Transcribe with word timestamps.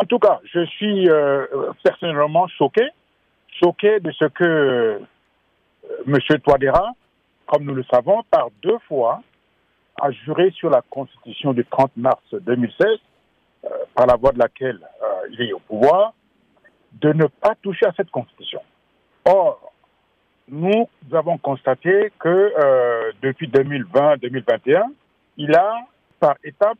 En 0.00 0.04
tout 0.04 0.20
cas, 0.20 0.38
je 0.44 0.64
suis 0.64 1.10
euh, 1.10 1.44
personnellement 1.82 2.46
choqué, 2.46 2.88
choqué 3.60 3.98
de 3.98 4.12
ce 4.12 4.26
que 4.26 4.44
euh, 4.44 4.98
M. 6.06 6.38
Touadéra, 6.44 6.92
comme 7.46 7.64
nous 7.64 7.74
le 7.74 7.82
savons, 7.90 8.22
par 8.30 8.50
deux 8.62 8.78
fois, 8.86 9.22
a 10.00 10.12
juré 10.12 10.52
sur 10.52 10.70
la 10.70 10.82
Constitution 10.82 11.52
du 11.52 11.64
30 11.64 11.96
mars 11.96 12.22
2016, 12.32 12.86
euh, 13.64 13.68
par 13.96 14.06
la 14.06 14.14
voie 14.14 14.30
de 14.30 14.38
laquelle 14.38 14.78
il 15.32 15.42
est 15.42 15.52
au 15.52 15.58
pouvoir, 15.58 16.14
de 16.92 17.12
ne 17.12 17.26
pas 17.26 17.56
toucher 17.60 17.86
à 17.86 17.92
cette 17.96 18.10
Constitution. 18.12 18.60
Or, 19.24 19.72
nous 20.46 20.88
avons 21.12 21.38
constaté 21.38 22.12
que 22.20 22.52
depuis 23.20 23.48
2020-2021, 23.48 24.84
il 25.38 25.52
a, 25.56 25.74
par 26.20 26.36
étapes, 26.44 26.78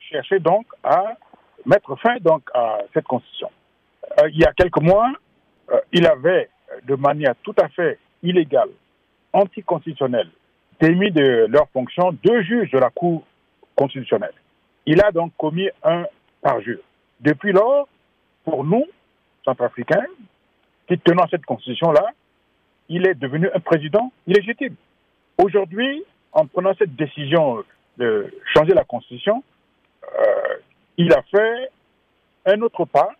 cherché 0.00 0.40
donc 0.40 0.66
à 0.82 1.14
mettre 1.66 1.96
fin 1.96 2.16
donc 2.20 2.48
à 2.54 2.78
cette 2.94 3.06
Constitution. 3.06 3.50
Euh, 4.20 4.30
il 4.30 4.38
y 4.40 4.44
a 4.44 4.52
quelques 4.52 4.80
mois, 4.80 5.12
euh, 5.70 5.80
il 5.92 6.06
avait, 6.06 6.48
de 6.84 6.94
manière 6.94 7.34
tout 7.42 7.54
à 7.60 7.68
fait 7.68 7.98
illégale, 8.22 8.70
anticonstitutionnelle, 9.32 10.30
démis 10.80 11.10
de 11.10 11.46
leur 11.48 11.68
fonction 11.70 12.12
deux 12.24 12.42
juges 12.42 12.70
de 12.70 12.78
la 12.78 12.90
Cour 12.90 13.24
constitutionnelle. 13.74 14.32
Il 14.86 15.02
a 15.02 15.10
donc 15.10 15.32
commis 15.36 15.68
un 15.82 16.06
parjure. 16.40 16.78
Depuis 17.20 17.52
lors, 17.52 17.88
pour 18.44 18.64
nous, 18.64 18.84
centrafricains, 19.44 20.06
qui 20.88 20.98
tenons 20.98 21.26
cette 21.30 21.44
constitution-là, 21.44 22.06
il 22.88 23.06
est 23.06 23.14
devenu 23.14 23.50
un 23.52 23.60
président 23.60 24.12
illégitime. 24.26 24.76
Aujourd'hui, 25.38 26.04
en 26.32 26.46
prenant 26.46 26.72
cette 26.78 26.94
décision 26.94 27.64
de 27.96 28.32
changer 28.54 28.72
la 28.72 28.84
constitution, 28.84 29.42
euh, 30.04 30.56
il 30.96 31.12
a 31.12 31.22
fait 31.22 31.70
un 32.46 32.60
autre 32.62 32.84
pas 32.84 33.10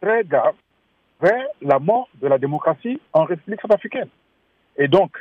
très 0.00 0.24
grave 0.24 0.54
vers 1.20 1.46
la 1.60 1.78
mort 1.78 2.08
de 2.20 2.26
la 2.26 2.38
démocratie 2.38 3.00
en 3.12 3.24
République 3.24 3.60
centrafricaine. 3.60 4.08
Et 4.76 4.88
donc, 4.88 5.16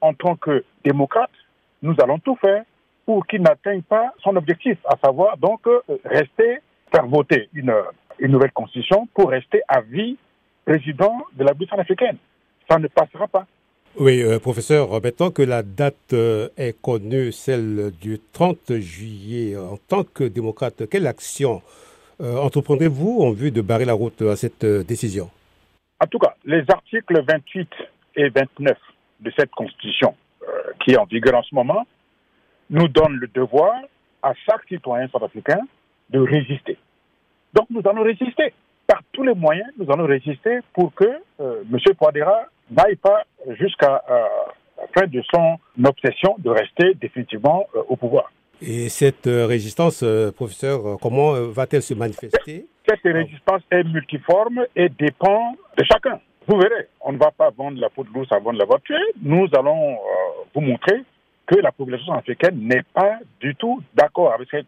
en 0.00 0.12
tant 0.14 0.36
que 0.36 0.64
démocrate, 0.84 1.30
nous 1.82 1.94
allons 2.02 2.18
tout 2.18 2.36
faire 2.36 2.64
pour 3.06 3.26
qu'il 3.26 3.40
n'atteigne 3.42 3.82
pas 3.82 4.12
son 4.18 4.36
objectif, 4.36 4.78
à 4.84 4.96
savoir 5.02 5.38
donc 5.38 5.66
euh, 5.66 5.80
rester, 6.04 6.60
faire 6.92 7.06
voter 7.06 7.48
une, 7.54 7.74
une 8.18 8.32
nouvelle 8.32 8.52
constitution 8.52 9.08
pour 9.14 9.30
rester 9.30 9.62
à 9.68 9.80
vie 9.80 10.18
président 10.64 11.24
de 11.32 11.44
la 11.44 11.50
République 11.50 11.70
centrafricaine. 11.70 12.18
Ça 12.68 12.78
ne 12.78 12.88
passera 12.88 13.26
pas. 13.26 13.46
Oui, 14.00 14.22
euh, 14.22 14.38
professeur, 14.38 14.90
maintenant 15.02 15.32
que 15.32 15.42
la 15.42 15.64
date 15.64 16.12
euh, 16.12 16.50
est 16.56 16.80
connue, 16.80 17.32
celle 17.32 17.90
du 18.00 18.20
30 18.32 18.78
juillet, 18.78 19.56
en 19.56 19.76
tant 19.76 20.04
que 20.04 20.22
démocrate, 20.22 20.88
quelle 20.88 21.08
action 21.08 21.62
euh, 22.20 22.36
entreprendrez-vous 22.36 23.18
en 23.22 23.32
vue 23.32 23.50
de 23.50 23.60
barrer 23.60 23.84
la 23.84 23.94
route 23.94 24.22
à 24.22 24.36
cette 24.36 24.62
euh, 24.62 24.84
décision? 24.84 25.30
En 25.98 26.06
tout 26.06 26.20
cas, 26.20 26.36
les 26.44 26.62
articles 26.68 27.24
28 27.28 27.68
et 28.14 28.28
29 28.28 28.78
de 29.18 29.32
cette 29.36 29.50
constitution 29.50 30.14
qui 30.80 30.92
est 30.92 30.96
en 30.96 31.04
vigueur 31.04 31.34
en 31.34 31.42
ce 31.42 31.52
moment 31.52 31.84
nous 32.70 32.86
donnent 32.86 33.16
le 33.16 33.26
devoir 33.26 33.74
à 34.22 34.32
chaque 34.46 34.62
citoyen 34.68 35.08
sud-africain 35.08 35.60
de 36.10 36.20
résister. 36.20 36.78
Donc 37.52 37.66
nous 37.70 37.82
allons 37.84 38.02
résister. 38.02 38.54
Par 38.86 39.02
tous 39.12 39.24
les 39.24 39.34
moyens, 39.34 39.68
nous 39.76 39.90
allons 39.92 40.06
résister 40.06 40.60
pour 40.72 40.94
que 40.94 41.04
M. 41.40 41.78
Poadera 41.98 42.46
n'aille 42.70 42.96
pas 42.96 43.24
jusqu'à 43.58 44.02
euh, 44.10 44.24
la 44.78 44.86
fin 44.94 45.06
de 45.06 45.22
son 45.32 45.58
obsession 45.84 46.36
de 46.38 46.50
rester 46.50 46.94
définitivement 46.94 47.66
euh, 47.74 47.82
au 47.88 47.96
pouvoir. 47.96 48.30
Et 48.60 48.88
cette 48.88 49.26
euh, 49.26 49.46
résistance, 49.46 50.02
euh, 50.02 50.32
professeur, 50.32 50.98
comment 51.00 51.32
va-t-elle 51.50 51.82
se 51.82 51.94
manifester? 51.94 52.66
Cette 52.88 53.02
résistance 53.04 53.62
est 53.70 53.84
multiforme 53.84 54.64
et 54.74 54.88
dépend 54.88 55.54
de 55.76 55.84
chacun. 55.84 56.20
Vous 56.46 56.58
verrez, 56.58 56.88
on 57.02 57.12
ne 57.12 57.18
va 57.18 57.30
pas 57.30 57.50
vendre 57.50 57.78
la 57.78 57.90
peau 57.90 58.04
de 58.04 58.08
l'ours 58.14 58.32
avant 58.32 58.52
de 58.52 58.58
l'avoir 58.58 58.80
tué. 58.80 58.96
Nous 59.22 59.46
allons 59.54 59.98
vous 60.54 60.62
montrer 60.62 61.04
que 61.46 61.56
la 61.56 61.70
population 61.70 62.14
africaine 62.14 62.58
n'est 62.58 62.84
pas 62.94 63.18
du 63.40 63.54
tout 63.56 63.82
d'accord 63.94 64.32
avec 64.32 64.48
cette 64.50 64.66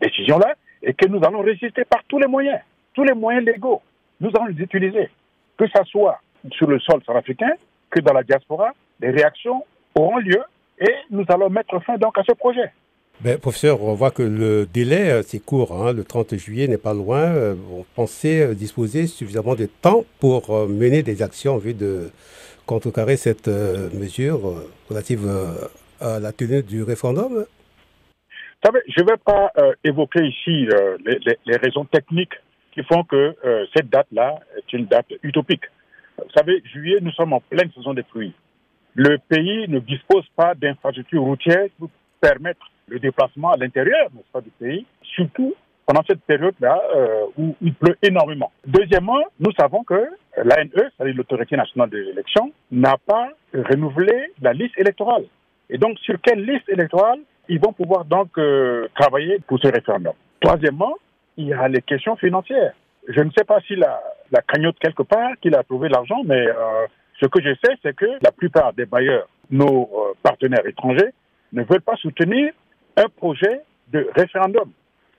décision-là 0.00 0.54
et 0.82 0.94
que 0.94 1.06
nous 1.08 1.20
allons 1.22 1.42
résister 1.42 1.84
par 1.84 2.02
tous 2.08 2.18
les 2.18 2.26
moyens, 2.26 2.60
tous 2.94 3.04
les 3.04 3.12
moyens 3.12 3.44
légaux. 3.44 3.82
Nous 4.22 4.30
allons 4.34 4.46
les 4.46 4.62
utiliser, 4.62 5.10
que 5.58 5.66
ce 5.66 5.84
soit 5.84 6.18
sur 6.50 6.68
le 6.68 6.78
sol 6.80 7.00
centrafricain 7.06 7.52
que 7.90 8.00
dans 8.00 8.12
la 8.12 8.22
diaspora. 8.22 8.72
Les 9.00 9.10
réactions 9.10 9.64
auront 9.94 10.18
lieu 10.18 10.40
et 10.78 10.92
nous 11.10 11.24
allons 11.28 11.50
mettre 11.50 11.78
fin 11.82 11.96
donc 11.98 12.16
à 12.18 12.22
ce 12.26 12.32
projet. 12.32 12.70
ben, 13.20 13.38
Professeur, 13.38 13.82
on 13.82 13.94
voit 13.94 14.10
que 14.10 14.22
le 14.22 14.66
délai, 14.66 15.10
euh, 15.10 15.22
c'est 15.22 15.38
court. 15.38 15.72
hein, 15.72 15.92
le 15.92 16.04
30 16.04 16.36
juillet 16.36 16.66
n'est 16.68 16.78
pas 16.78 16.94
loin. 16.94 17.20
Euh, 17.20 17.54
On 17.72 17.84
pensait 17.94 18.40
euh, 18.42 18.54
disposer 18.54 19.06
suffisamment 19.06 19.54
de 19.54 19.66
temps 19.66 20.04
pour 20.20 20.50
euh, 20.50 20.66
mener 20.66 21.02
des 21.02 21.22
actions 21.22 21.54
en 21.54 21.58
vue 21.58 21.74
de 21.74 22.10
contrecarrer 22.66 23.16
cette 23.16 23.48
euh, 23.48 23.90
mesure 23.92 24.48
euh, 24.48 24.70
relative 24.88 25.26
euh, 25.26 25.68
à 26.00 26.18
la 26.18 26.32
tenue 26.32 26.62
du 26.62 26.82
référendum. 26.82 27.44
Vous 28.64 28.70
je 28.86 29.02
ne 29.02 29.10
vais 29.10 29.16
pas 29.24 29.50
euh, 29.58 29.72
évoquer 29.82 30.24
ici 30.24 30.68
euh, 30.72 30.96
les, 31.04 31.56
raisons 31.56 31.84
techniques 31.84 32.34
qui 32.72 32.82
font 32.84 33.02
que 33.02 33.34
euh, 33.44 33.66
cette 33.74 33.88
date-là 33.90 34.38
est 34.56 34.72
une 34.72 34.86
date 34.86 35.06
utopique. 35.22 35.64
Vous 36.24 36.32
savez, 36.34 36.62
juillet, 36.64 36.98
nous 37.00 37.12
sommes 37.12 37.32
en 37.32 37.40
pleine 37.40 37.70
saison 37.72 37.94
des 37.94 38.02
pluies. 38.02 38.32
Le 38.94 39.18
pays 39.28 39.66
ne 39.68 39.78
dispose 39.78 40.24
pas 40.36 40.54
d'infrastructures 40.54 41.22
routières 41.22 41.68
pour 41.78 41.88
permettre 42.20 42.66
le 42.88 42.98
déplacement 42.98 43.52
à 43.52 43.56
l'intérieur 43.56 44.10
du 44.10 44.50
pays, 44.50 44.86
surtout 45.02 45.54
pendant 45.86 46.02
cette 46.06 46.20
période-là 46.22 46.80
euh, 46.94 47.24
où 47.36 47.56
il 47.60 47.74
pleut 47.74 47.96
énormément. 48.02 48.52
Deuxièmement, 48.66 49.22
nous 49.40 49.52
savons 49.58 49.82
que 49.82 50.08
l'ANE, 50.36 50.70
c'est-à-dire 50.74 51.14
l'autorité 51.16 51.56
nationale 51.56 51.90
de 51.90 51.98
l'élection, 51.98 52.52
n'a 52.70 52.96
pas 53.04 53.30
renouvelé 53.52 54.32
la 54.40 54.52
liste 54.52 54.78
électorale. 54.78 55.24
Et 55.70 55.78
donc, 55.78 55.98
sur 56.00 56.20
quelle 56.20 56.44
liste 56.44 56.68
électorale 56.68 57.20
ils 57.48 57.58
vont 57.58 57.72
pouvoir 57.72 58.04
donc 58.04 58.38
euh, 58.38 58.88
travailler 58.94 59.38
pour 59.46 59.58
ce 59.58 59.68
référendum? 59.68 60.12
Troisièmement, 60.40 60.94
il 61.36 61.48
y 61.48 61.52
a 61.52 61.66
les 61.68 61.82
questions 61.82 62.16
financières. 62.16 62.74
Je 63.08 63.20
ne 63.20 63.30
sais 63.36 63.44
pas 63.44 63.60
s'il 63.62 63.82
a 63.82 64.00
la 64.32 64.40
cagnotte 64.42 64.78
quelque 64.80 65.02
part, 65.02 65.32
qu'il 65.40 65.54
a 65.54 65.62
trouvé 65.62 65.88
l'argent, 65.88 66.22
mais 66.24 66.40
euh, 66.48 66.86
ce 67.20 67.26
que 67.26 67.40
je 67.42 67.54
sais, 67.62 67.76
c'est 67.82 67.94
que 67.94 68.06
la 68.22 68.32
plupart 68.32 68.72
des 68.72 68.86
bailleurs, 68.86 69.28
nos 69.50 69.88
euh, 69.94 70.14
partenaires 70.22 70.66
étrangers, 70.66 71.12
ne 71.52 71.62
veulent 71.64 71.82
pas 71.82 71.96
soutenir 71.96 72.52
un 72.96 73.08
projet 73.16 73.60
de 73.92 74.08
référendum. 74.16 74.70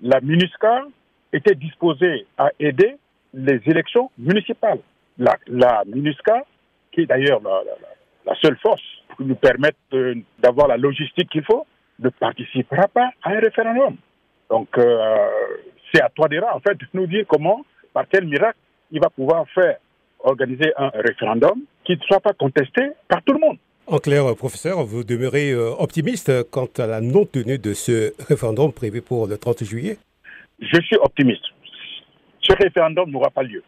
La 0.02 0.20
MINUSCA 0.20 0.86
était 1.32 1.56
disposée 1.56 2.26
à 2.38 2.50
aider 2.60 2.98
les 3.34 3.62
élections 3.68 4.10
municipales. 4.18 4.80
La, 5.18 5.38
la 5.48 5.84
MINUSCA, 5.86 6.44
qui 6.92 7.02
est 7.02 7.06
d'ailleurs 7.06 7.40
la, 8.26 8.36
seule 8.42 8.58
force 8.58 8.82
qui 9.16 9.24
nous 9.24 9.36
permette 9.36 9.78
de- 9.92 10.18
d'avoir 10.40 10.68
la 10.68 10.78
logistique 10.78 11.30
qu'il 11.30 11.44
faut, 11.44 11.66
ne 12.00 12.10
participera 12.10 12.88
pas 12.88 13.12
à 13.22 13.30
un 13.30 13.40
référendum. 13.40 13.96
Donc, 14.50 14.70
euh, 14.78 15.28
c'est 15.94 16.02
à 16.02 16.10
Toadera, 16.10 16.56
en 16.56 16.60
fait, 16.60 16.76
de 16.76 16.86
nous 16.94 17.06
dire 17.08 17.26
comment, 17.28 17.64
par 17.94 18.06
quel 18.10 18.26
miracle, 18.26 18.58
il 18.94 19.02
va 19.02 19.10
pouvoir 19.10 19.46
faire 19.54 19.78
organiser 20.20 20.72
un 20.78 20.90
référendum 20.94 21.64
qui 21.84 21.94
ne 21.94 22.02
soit 22.08 22.22
pas 22.22 22.32
contesté 22.34 22.92
par 23.10 23.22
tout 23.24 23.34
le 23.34 23.40
monde. 23.40 23.58
En 23.88 23.98
clair, 23.98 24.24
professeur, 24.36 24.86
vous 24.86 25.04
demeurez 25.04 25.52
euh, 25.52 25.72
optimiste 25.78 26.32
quant 26.50 26.70
à 26.78 26.88
la 26.88 27.02
non-tenue 27.02 27.58
de 27.58 27.74
ce 27.74 28.14
référendum 28.26 28.72
prévu 28.72 29.02
pour 29.02 29.28
le 29.28 29.38
30 29.38 29.66
juillet? 29.66 29.98
Je 30.60 30.80
suis 30.82 30.96
optimiste. 30.96 31.44
Ce 32.42 32.54
référendum 32.56 33.10
n'aura 33.12 33.30
pas 33.30 33.44
lieu. 33.44 33.62